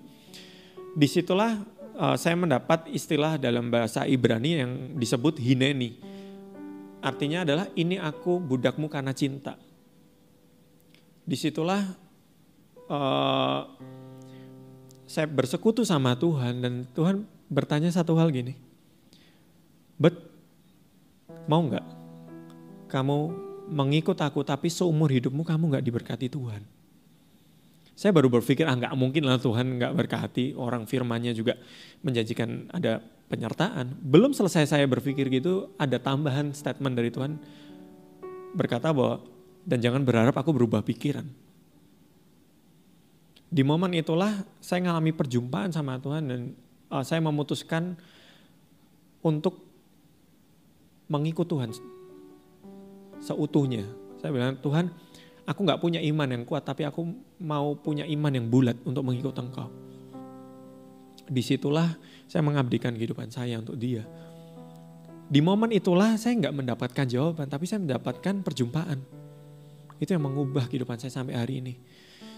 [0.96, 1.64] Di situlah
[1.96, 6.16] uh, saya mendapat istilah dalam bahasa Ibrani yang disebut hineni
[7.06, 9.54] Artinya adalah ini aku budakmu karena cinta.
[11.22, 11.86] Di situlah
[12.90, 13.62] uh,
[15.06, 18.58] saya bersekutu sama Tuhan dan Tuhan bertanya satu hal gini.
[20.02, 20.18] Bet,
[21.46, 21.86] mau nggak
[22.90, 23.18] kamu
[23.70, 26.66] mengikut aku tapi seumur hidupmu kamu nggak diberkati Tuhan?
[27.96, 31.56] Saya baru berpikir ah nggak mungkin lah Tuhan nggak berkati orang firmannya juga
[32.04, 33.00] menjanjikan ada
[33.32, 33.96] penyertaan.
[34.04, 37.40] Belum selesai saya berpikir gitu, ada tambahan statement dari Tuhan
[38.52, 39.24] berkata bahwa
[39.66, 41.26] dan jangan berharap aku berubah pikiran.
[43.50, 46.42] Di momen itulah saya mengalami perjumpaan sama Tuhan dan
[46.92, 47.96] uh, saya memutuskan
[49.24, 49.64] untuk
[51.08, 51.72] mengikut Tuhan
[53.24, 53.88] seutuhnya.
[54.20, 54.92] Saya bilang Tuhan,
[55.46, 57.06] aku nggak punya iman yang kuat, tapi aku
[57.42, 59.70] mau punya iman yang bulat untuk mengikut Engkau.
[61.26, 61.98] Di situlah
[62.30, 64.06] saya mengabdikan kehidupan saya untuk dia.
[65.26, 69.02] Di momen itulah saya nggak mendapatkan jawaban, tapi saya mendapatkan perjumpaan.
[69.98, 71.74] Itu yang mengubah kehidupan saya sampai hari ini.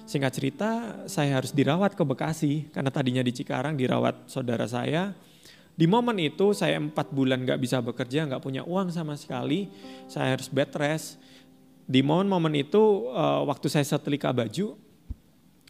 [0.08, 0.70] Singkat cerita,
[1.12, 5.12] saya harus dirawat ke Bekasi, karena tadinya di Cikarang dirawat saudara saya.
[5.76, 9.68] Di momen itu saya empat bulan nggak bisa bekerja, nggak punya uang sama sekali.
[10.08, 11.20] Saya harus bed rest.
[11.88, 14.76] Di momen-momen itu, uh, waktu saya setelika baju,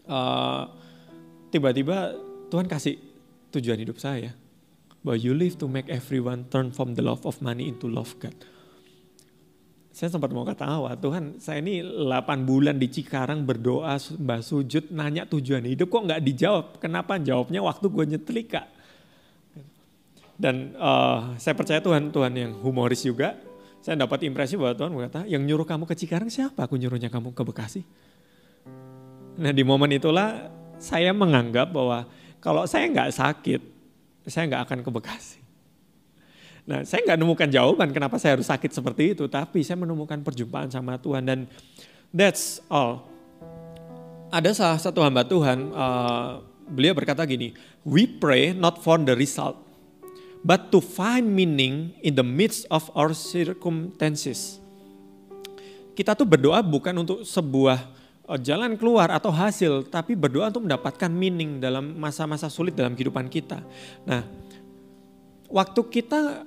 [0.09, 0.65] uh,
[1.53, 2.17] tiba-tiba
[2.49, 2.97] Tuhan kasih
[3.53, 4.33] tujuan hidup saya.
[5.05, 8.33] Bahwa you live to make everyone turn from the love of money into love God.
[9.93, 15.25] Saya sempat mau ketawa, Tuhan saya ini 8 bulan di Cikarang berdoa, mbah sujud, nanya
[15.25, 16.65] tujuan hidup kok nggak dijawab.
[16.77, 17.17] Kenapa?
[17.17, 18.69] Jawabnya waktu gue nyetrika.
[20.37, 23.41] Dan uh, saya percaya Tuhan, Tuhan yang humoris juga.
[23.81, 26.67] Saya dapat impresi bahwa Tuhan berkata, yang nyuruh kamu ke Cikarang siapa?
[26.67, 27.81] Aku nyuruhnya kamu ke Bekasi.
[29.37, 30.49] Nah di momen itulah
[30.81, 32.09] saya menganggap bahwa
[32.41, 33.61] kalau saya nggak sakit,
[34.27, 35.39] saya nggak akan ke Bekasi.
[36.67, 40.67] Nah, saya nggak menemukan jawaban kenapa saya harus sakit seperti itu, tapi saya menemukan perjumpaan
[40.67, 41.39] sama Tuhan dan
[42.11, 43.07] that's all.
[44.27, 47.55] Ada salah satu hamba Tuhan, uh, beliau berkata gini,
[47.87, 49.55] we pray not for the result,
[50.43, 54.61] but to find meaning in the midst of our circumstances.
[55.97, 57.97] Kita tuh berdoa bukan untuk sebuah
[58.27, 63.31] Oh, jalan keluar atau hasil, tapi berdoa untuk mendapatkan meaning dalam masa-masa sulit dalam kehidupan
[63.31, 63.63] kita.
[64.03, 64.27] Nah,
[65.47, 66.43] waktu kita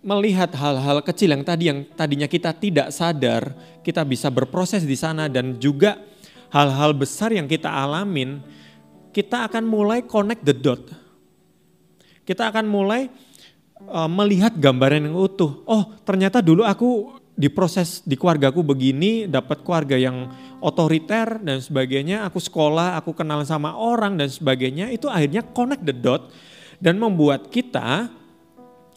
[0.00, 3.52] melihat hal-hal kecil yang tadi yang tadinya kita tidak sadar,
[3.84, 6.00] kita bisa berproses di sana dan juga
[6.48, 8.40] hal-hal besar yang kita alamin,
[9.12, 10.80] kita akan mulai connect the dot.
[12.24, 13.12] Kita akan mulai
[13.86, 15.62] uh, melihat gambaran yang utuh.
[15.68, 20.26] Oh, ternyata dulu aku diproses di keluargaku begini, dapat keluarga yang
[20.58, 25.94] otoriter dan sebagainya, aku sekolah, aku kenal sama orang dan sebagainya, itu akhirnya connect the
[25.94, 26.34] dot
[26.82, 28.10] dan membuat kita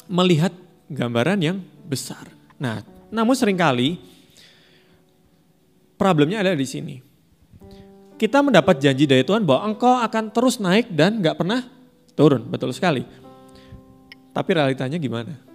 [0.09, 0.49] melihat
[0.89, 2.33] gambaran yang besar.
[2.57, 2.81] Nah,
[3.13, 4.01] namun sering kali
[6.01, 6.97] problemnya ada di sini.
[8.17, 11.65] Kita mendapat janji dari Tuhan bahwa engkau akan terus naik dan gak pernah
[12.13, 13.05] turun, betul sekali.
[14.31, 15.51] Tapi realitanya gimana?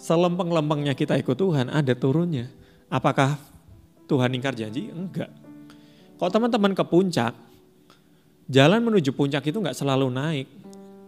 [0.00, 2.48] selempeng-lempengnya kita ikut Tuhan ada turunnya.
[2.88, 3.36] Apakah
[4.08, 4.88] Tuhan ingkar janji?
[4.88, 5.28] Enggak.
[6.16, 7.36] Kalau teman-teman ke puncak,
[8.48, 10.48] jalan menuju puncak itu enggak selalu naik.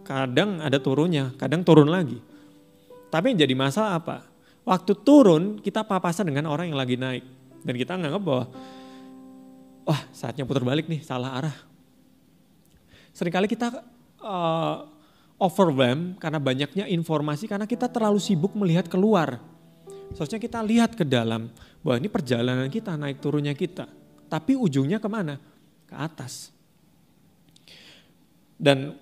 [0.05, 2.21] Kadang ada turunnya, kadang turun lagi.
[3.09, 4.17] Tapi yang jadi masalah apa?
[4.63, 7.25] Waktu turun kita papasan dengan orang yang lagi naik.
[7.63, 8.45] Dan kita nganggap bahwa,
[9.87, 11.55] wah saatnya putar balik nih, salah arah.
[13.15, 13.79] Seringkali kita
[14.19, 14.75] uh,
[15.43, 19.43] overwhelm karena banyaknya informasi karena kita terlalu sibuk melihat keluar.
[20.15, 21.51] Seharusnya kita lihat ke dalam
[21.83, 23.91] bahwa ini perjalanan kita, naik turunnya kita.
[24.31, 25.35] Tapi ujungnya ke mana?
[25.83, 26.55] Ke atas.
[28.55, 28.95] Dan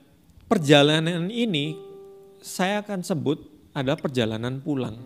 [0.49, 1.77] perjalanan ini
[2.41, 3.37] saya akan sebut
[3.77, 4.97] adalah perjalanan pulang.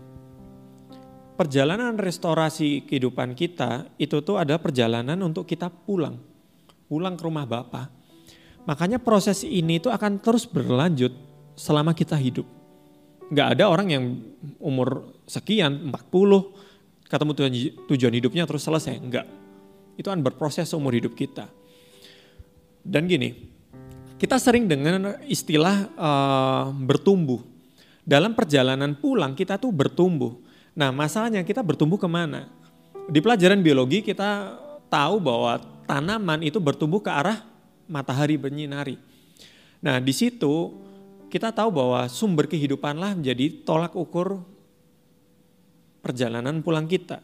[1.35, 6.15] perjalanan restorasi kehidupan kita itu tuh adalah perjalanan untuk kita pulang.
[6.87, 7.91] Pulang ke rumah Bapa.
[8.63, 11.11] Makanya proses ini itu akan terus berlanjut
[11.55, 12.45] selama kita hidup.
[13.33, 14.03] Gak ada orang yang
[14.61, 17.53] umur sekian, 40, ketemu tujuan,
[17.89, 19.01] tujuan hidupnya terus selesai.
[19.01, 19.25] Enggak.
[19.97, 21.49] Itu akan berproses umur hidup kita.
[22.85, 23.33] Dan gini,
[24.15, 27.41] kita sering dengan istilah uh, bertumbuh.
[28.05, 30.37] Dalam perjalanan pulang kita tuh bertumbuh.
[30.77, 32.45] Nah masalahnya kita bertumbuh ke mana?
[33.09, 34.61] Di pelajaran biologi kita
[34.93, 35.57] tahu bahwa
[35.89, 37.41] tanaman itu bertumbuh ke arah
[37.89, 39.01] matahari bernyinari.
[39.81, 40.84] Nah di situ
[41.35, 44.39] kita tahu bahwa sumber kehidupanlah menjadi tolak ukur
[45.99, 47.19] perjalanan pulang kita.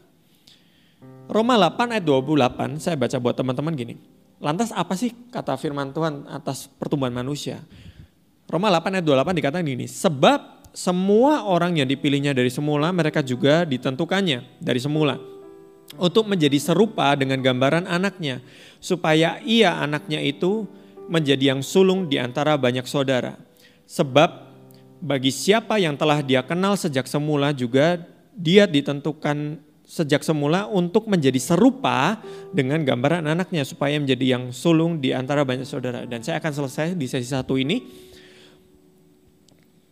[1.32, 3.96] Roma 8 ayat 28 saya baca buat teman-teman gini.
[4.36, 7.64] Lantas apa sih kata firman Tuhan atas pertumbuhan manusia?
[8.52, 13.64] Roma 8 ayat 28 dikatakan gini, sebab semua orang yang dipilihnya dari semula mereka juga
[13.64, 15.16] ditentukannya dari semula
[15.96, 18.44] untuk menjadi serupa dengan gambaran anaknya
[18.76, 20.68] supaya ia anaknya itu
[21.08, 23.51] menjadi yang sulung di antara banyak saudara.
[23.92, 24.48] Sebab
[25.04, 28.00] bagi siapa yang telah dia kenal sejak semula juga
[28.32, 32.16] dia ditentukan sejak semula untuk menjadi serupa
[32.56, 36.08] dengan gambaran anaknya supaya menjadi yang sulung di antara banyak saudara.
[36.08, 37.84] Dan saya akan selesai di sesi satu ini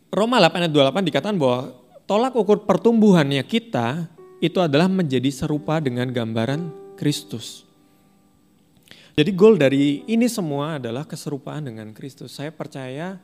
[0.09, 1.77] Roma 8 ayat 28 dikatakan bahwa
[2.09, 4.09] tolak ukur pertumbuhannya kita
[4.41, 7.69] itu adalah menjadi serupa dengan gambaran Kristus.
[9.13, 12.41] Jadi goal dari ini semua adalah keserupaan dengan Kristus.
[12.41, 13.21] Saya percaya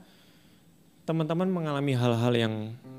[1.07, 2.55] teman-teman mengalami hal-hal yang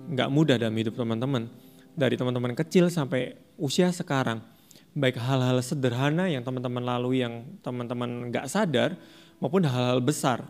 [0.08, 1.52] nggak mudah dalam hidup teman-teman.
[1.98, 4.40] Dari teman-teman kecil sampai usia sekarang.
[4.96, 8.96] Baik hal-hal sederhana yang teman-teman lalui yang teman-teman nggak sadar
[9.44, 10.48] maupun hal-hal besar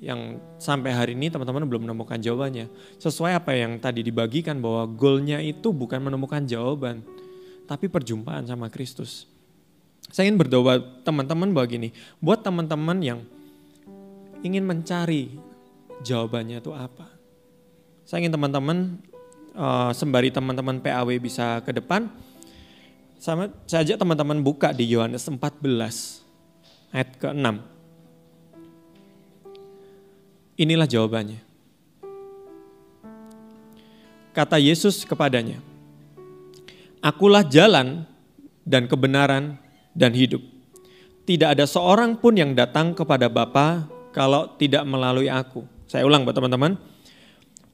[0.00, 2.70] yang sampai hari ini teman-teman belum menemukan jawabannya.
[2.96, 7.04] Sesuai apa yang tadi dibagikan bahwa goalnya itu bukan menemukan jawaban,
[7.68, 9.28] tapi perjumpaan sama Kristus.
[10.08, 11.88] Saya ingin berdoa teman-teman bahwa gini,
[12.22, 13.20] buat teman-teman yang
[14.40, 15.49] ingin mencari
[16.04, 17.08] jawabannya itu apa.
[18.04, 18.98] Saya ingin teman-teman
[19.54, 22.10] uh, sembari teman-teman PAW bisa ke depan,
[23.20, 25.60] sama saya ajak teman-teman buka di Yohanes 14
[26.90, 27.46] ayat ke-6.
[30.60, 31.40] Inilah jawabannya.
[34.30, 35.58] Kata Yesus kepadanya,
[37.00, 38.04] Akulah jalan
[38.68, 39.56] dan kebenaran
[39.96, 40.44] dan hidup.
[41.24, 45.79] Tidak ada seorang pun yang datang kepada Bapa kalau tidak melalui aku.
[45.90, 46.78] Saya ulang buat teman-teman.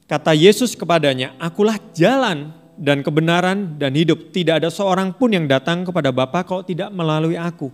[0.09, 4.33] Kata Yesus kepadanya, Akulah jalan dan kebenaran dan hidup.
[4.33, 7.69] Tidak ada seorang pun yang datang kepada Bapa kalau tidak melalui aku.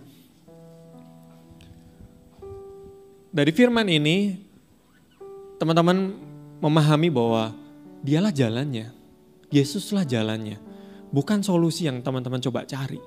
[3.32, 4.36] Dari firman ini
[5.56, 6.12] teman-teman
[6.60, 7.56] memahami bahwa
[8.04, 8.92] dialah jalannya.
[9.48, 10.60] Yesuslah jalannya.
[11.08, 13.00] Bukan solusi yang teman-teman coba cari.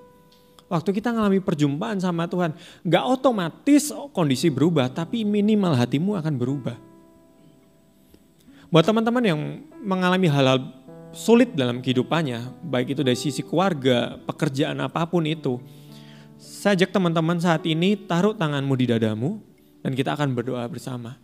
[0.73, 6.86] Waktu kita mengalami perjumpaan sama Tuhan, gak otomatis kondisi berubah, tapi minimal hatimu akan berubah.
[8.67, 9.39] Buat teman-teman yang
[9.79, 10.59] mengalami hal-hal
[11.15, 15.55] sulit dalam kehidupannya, baik itu dari sisi keluarga, pekerjaan apa pun itu,
[16.35, 19.39] saya ajak teman-teman saat ini taruh tanganmu di dadamu
[19.81, 21.15] dan kita akan berdoa bersama.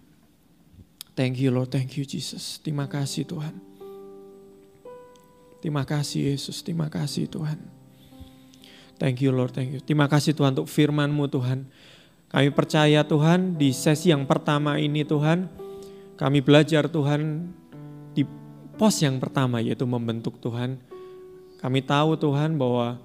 [1.13, 2.63] Thank you Lord, thank you Jesus.
[2.63, 3.53] Terima kasih Tuhan.
[5.59, 7.59] Terima kasih Yesus, terima kasih Tuhan.
[8.97, 9.83] Thank you Lord, thank you.
[9.83, 11.67] Terima kasih Tuhan untuk firman-Mu Tuhan.
[12.31, 15.62] Kami percaya Tuhan di sesi yang pertama ini Tuhan,
[16.13, 17.49] kami belajar Tuhan
[18.13, 18.23] di
[18.77, 20.77] pos yang pertama yaitu membentuk Tuhan.
[21.57, 22.99] Kami tahu Tuhan bahwa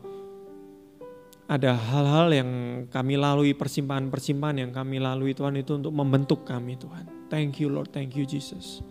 [1.48, 2.50] ada hal-hal yang
[2.92, 7.32] kami lalui, persimpangan-persimpangan yang kami lalui Tuhan itu untuk membentuk kami Tuhan.
[7.32, 8.84] Thank you Lord, thank you Jesus.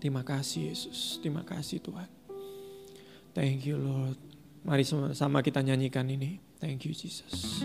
[0.00, 2.08] Terima kasih Yesus, terima kasih Tuhan.
[3.36, 4.16] Thank you Lord.
[4.64, 6.40] Mari sama kita nyanyikan ini.
[6.56, 7.60] Thank you Jesus.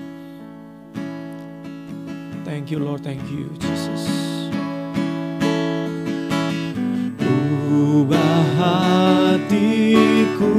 [2.44, 4.31] Thank you Lord, thank you Jesus.
[7.32, 10.52] Ubah hatiku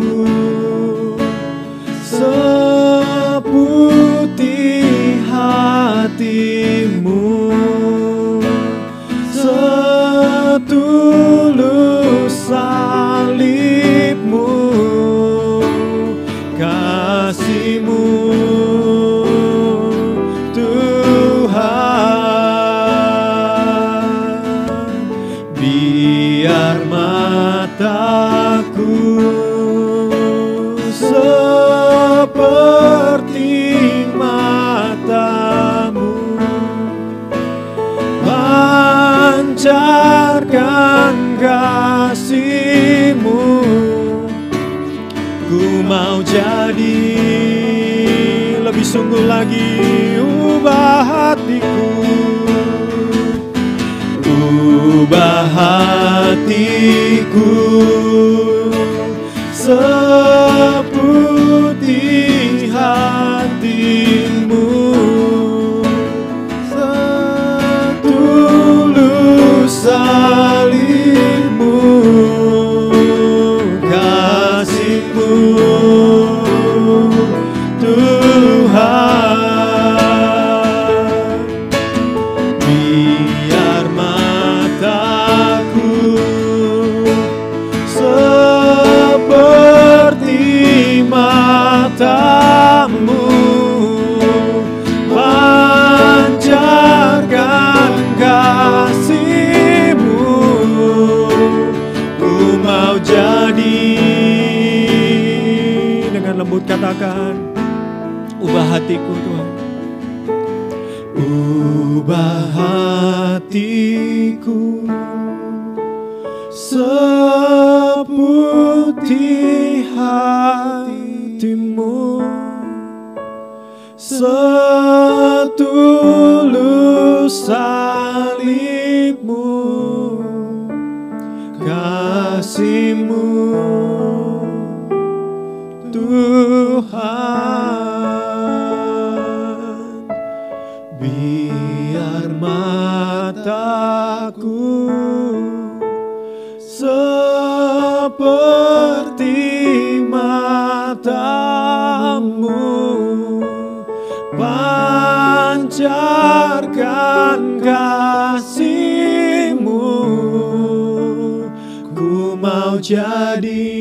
[162.83, 163.79] jadi.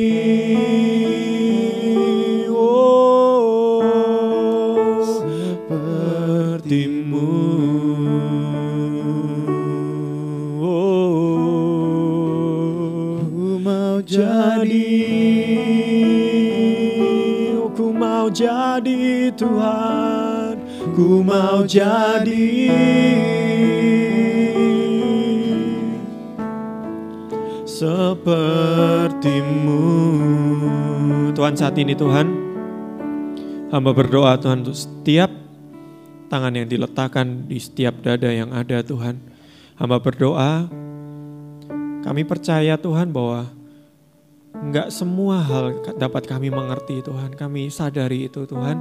[2.54, 3.82] Oh,
[5.02, 7.34] sepertimu.
[10.62, 11.66] Oh,
[13.26, 14.94] Ku mau jadi.
[17.58, 20.62] Oh, Ku mau jadi Tuhan.
[20.94, 22.54] Ku mau jadi
[27.82, 29.74] sepertimu.
[31.34, 32.30] Tuhan saat ini Tuhan
[33.74, 35.34] hamba berdoa Tuhan untuk setiap
[36.30, 39.18] tangan yang diletakkan di setiap dada yang ada Tuhan.
[39.82, 40.70] Hamba berdoa
[42.06, 43.50] kami percaya Tuhan bahwa
[44.62, 47.34] enggak semua hal dapat kami mengerti Tuhan.
[47.34, 48.78] Kami sadari itu Tuhan.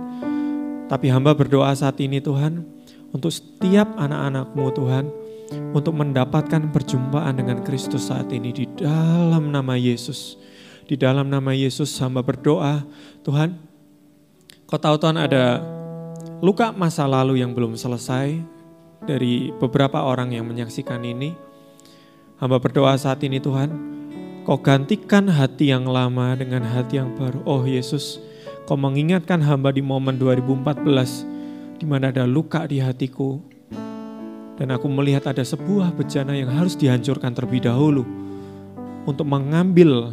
[0.93, 2.69] Tapi hamba berdoa saat ini Tuhan
[3.17, 5.05] untuk setiap anak-anakmu Tuhan
[5.71, 10.39] untuk mendapatkan perjumpaan dengan Kristus saat ini di dalam nama Yesus.
[10.91, 12.83] Di dalam nama Yesus hamba berdoa,
[13.23, 13.55] Tuhan,
[14.67, 15.63] kau tahu Tuhan ada
[16.43, 18.43] luka masa lalu yang belum selesai
[19.07, 21.35] dari beberapa orang yang menyaksikan ini.
[22.43, 23.71] Hamba berdoa saat ini Tuhan,
[24.43, 27.45] kau gantikan hati yang lama dengan hati yang baru.
[27.47, 28.19] Oh Yesus,
[28.67, 33.41] kau mengingatkan hamba di momen 2014 di mana ada luka di hatiku,
[34.61, 38.05] dan aku melihat ada sebuah bejana yang harus dihancurkan terlebih dahulu
[39.09, 40.13] untuk mengambil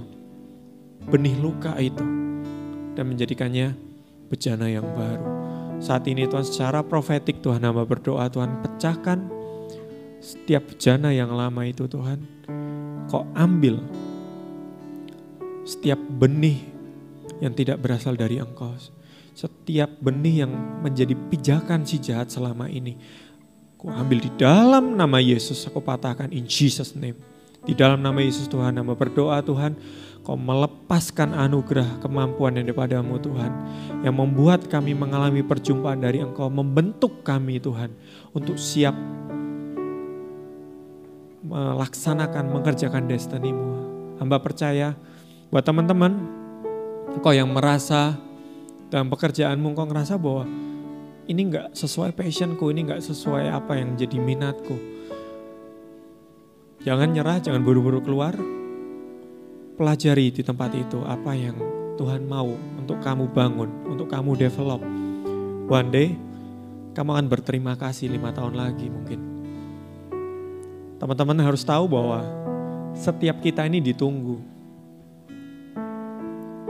[1.11, 1.99] benih luka itu
[2.95, 3.75] dan menjadikannya
[4.31, 5.27] bejana yang baru.
[5.83, 9.19] Saat ini Tuhan secara profetik Tuhan hamba berdoa Tuhan pecahkan
[10.23, 12.23] setiap bejana yang lama itu Tuhan.
[13.11, 13.83] Kau ambil
[15.67, 16.63] setiap benih
[17.43, 18.71] yang tidak berasal dari engkau.
[19.37, 22.97] Setiap benih yang menjadi pijakan si jahat selama ini
[23.77, 27.13] Aku ambil di dalam nama Yesus, aku patahkan in Jesus name.
[27.61, 29.77] Di dalam nama Yesus Tuhan, nama berdoa Tuhan,
[30.25, 33.53] kau melepaskan anugerah kemampuan yang daripadamu Tuhan.
[34.01, 37.93] Yang membuat kami mengalami perjumpaan dari engkau, membentuk kami Tuhan.
[38.33, 38.97] Untuk siap
[41.45, 43.67] melaksanakan, mengerjakan destinimu.
[44.17, 44.97] Hamba percaya
[45.53, 46.17] buat teman-teman,
[47.13, 48.17] engkau yang merasa
[48.89, 50.49] dalam pekerjaanmu, engkau ngerasa bahwa
[51.27, 54.75] ini nggak sesuai passionku, ini nggak sesuai apa yang jadi minatku.
[56.87, 58.31] Jangan nyerah, jangan buru-buru keluar.
[59.75, 61.59] Pelajari di tempat itu apa yang
[61.99, 62.47] Tuhan mau
[62.79, 64.79] untuk kamu bangun, untuk kamu develop.
[65.67, 66.15] One day,
[66.95, 69.19] kamu akan berterima kasih lima tahun lagi mungkin.
[70.97, 72.23] Teman-teman harus tahu bahwa
[72.95, 74.39] setiap kita ini ditunggu.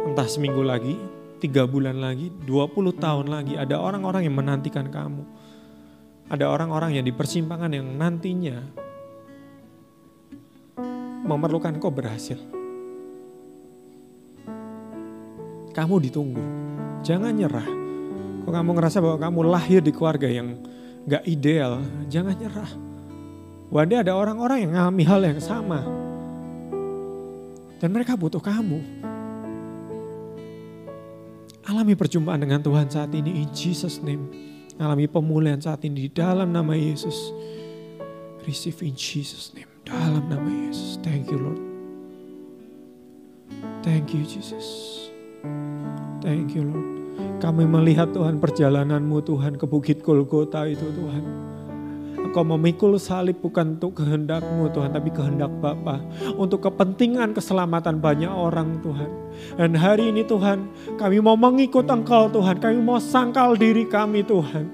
[0.04, 0.98] Entah seminggu lagi,
[1.38, 5.24] tiga bulan lagi, 20 tahun lagi, ada orang-orang yang menantikan kamu.
[6.28, 8.60] Ada orang-orang yang di persimpangan yang nantinya
[11.24, 12.36] memerlukan kau berhasil.
[15.72, 16.44] Kamu ditunggu,
[17.06, 17.70] jangan nyerah.
[18.44, 20.58] Kalau kamu ngerasa bahwa kamu lahir di keluarga yang
[21.06, 21.80] gak ideal,
[22.10, 22.72] jangan nyerah.
[23.68, 25.84] Wadah ada orang-orang yang ngalami hal yang sama.
[27.78, 28.80] Dan mereka butuh kamu.
[31.68, 34.24] Alami perjumpaan dengan Tuhan saat ini in Jesus name.
[34.80, 37.36] Alami pemulihan saat ini di dalam nama Yesus.
[38.48, 39.68] Receive in Jesus name.
[39.84, 40.96] Dalam nama Yesus.
[41.04, 41.60] Thank you Lord.
[43.84, 44.66] Thank you Jesus.
[46.24, 46.88] Thank you Lord.
[47.44, 51.24] Kami melihat Tuhan perjalananmu Tuhan ke Bukit Golgota itu Tuhan.
[52.38, 55.98] Engkau memikul salib bukan untuk kehendakmu Tuhan, tapi kehendak Bapa
[56.38, 59.10] Untuk kepentingan keselamatan banyak orang Tuhan.
[59.58, 60.70] Dan hari ini Tuhan,
[61.02, 62.62] kami mau mengikut Engkau Tuhan.
[62.62, 64.70] Kami mau sangkal diri kami Tuhan.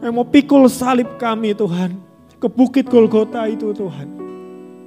[0.00, 2.00] Kami mau pikul salib kami Tuhan.
[2.40, 4.08] Ke Bukit Golgota itu Tuhan.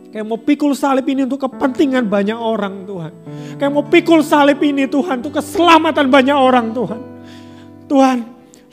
[0.09, 3.13] Kayak mau pikul salib ini untuk kepentingan banyak orang Tuhan.
[3.61, 7.01] Kayak mau pikul salib ini Tuhan untuk keselamatan banyak orang Tuhan.
[7.86, 8.17] Tuhan,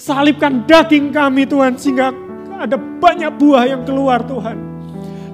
[0.00, 2.24] salibkan daging kami Tuhan sehingga
[2.62, 4.56] ada banyak buah yang keluar Tuhan.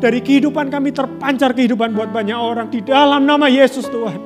[0.02, 4.18] Dari kehidupan kami terpancar kehidupan buat banyak orang di dalam nama Yesus Tuhan.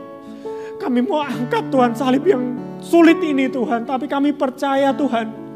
[0.80, 3.84] Kami mau angkat Tuhan salib yang sulit ini Tuhan.
[3.84, 5.46] Tapi kami percaya Tuhan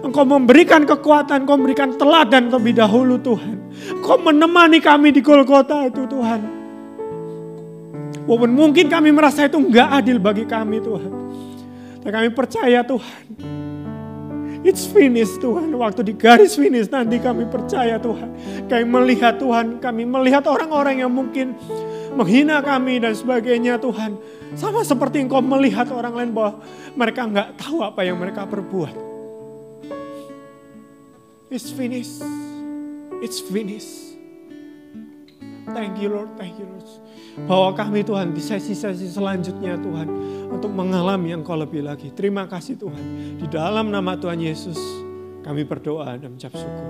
[0.00, 3.56] Engkau memberikan kekuatan, Engkau memberikan teladan terlebih dahulu Tuhan.
[4.00, 6.40] Engkau menemani kami di Golgota itu Tuhan.
[8.26, 11.12] Walaupun mungkin kami merasa itu enggak adil bagi kami Tuhan.
[12.02, 13.22] Dan kami percaya Tuhan.
[14.60, 15.72] It's finished Tuhan.
[15.72, 18.28] Waktu di garis finish nanti kami percaya Tuhan.
[18.68, 21.56] Kami melihat Tuhan, kami melihat orang-orang yang mungkin
[22.12, 24.20] menghina kami dan sebagainya Tuhan.
[24.60, 26.60] Sama seperti engkau melihat orang lain bahwa
[26.92, 28.92] mereka enggak tahu apa yang mereka perbuat.
[31.48, 32.20] It's finished.
[33.24, 34.12] It's finished.
[35.70, 36.88] Thank you Lord, thank you Lord.
[37.46, 40.08] Bawa kami Tuhan di sesi-sesi selanjutnya Tuhan.
[40.50, 42.10] Untuk mengalami yang kau lebih lagi.
[42.10, 43.04] Terima kasih Tuhan.
[43.38, 44.78] Di dalam nama Tuhan Yesus
[45.46, 46.86] kami berdoa dan mengucap syukur.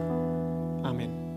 [0.83, 1.30] Amin.